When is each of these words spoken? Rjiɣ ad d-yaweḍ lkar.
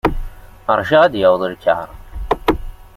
Rjiɣ 0.79 1.01
ad 1.03 1.11
d-yaweḍ 1.13 1.41
lkar. 1.53 1.89